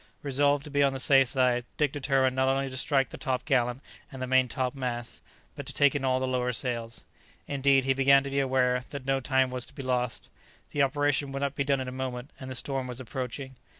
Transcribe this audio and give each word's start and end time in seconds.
Resolved 0.23 0.63
to 0.63 0.71
be 0.71 0.81
on 0.81 0.93
the 0.93 0.99
safe 0.99 1.27
side, 1.27 1.63
Dick 1.77 1.91
determined 1.91 2.35
not 2.35 2.47
only 2.47 2.71
to 2.71 2.75
strike 2.75 3.11
the 3.11 3.19
top 3.19 3.45
gallant 3.45 3.83
and 4.11 4.19
the 4.19 4.25
main 4.25 4.47
top 4.47 4.73
mast, 4.73 5.21
but 5.55 5.63
to 5.67 5.73
take 5.73 5.93
in 5.93 6.03
all 6.03 6.19
the 6.19 6.25
lower 6.25 6.51
sails. 6.51 7.05
Indeed, 7.47 7.83
he 7.83 7.93
began 7.93 8.23
to 8.23 8.31
be 8.31 8.39
aware 8.39 8.83
that 8.89 9.05
no 9.05 9.19
time 9.19 9.51
was 9.51 9.63
to 9.67 9.75
be 9.75 9.83
lost. 9.83 10.31
The 10.71 10.81
operation 10.81 11.31
would 11.33 11.43
not 11.43 11.53
be 11.53 11.63
done 11.63 11.81
in 11.81 11.87
a 11.87 11.91
moment, 11.91 12.31
and 12.39 12.49
the 12.49 12.55
storm 12.55 12.87
was 12.87 12.99
approaching. 12.99 13.57